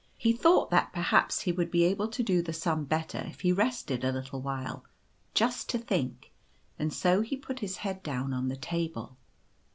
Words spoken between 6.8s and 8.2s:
so he put his head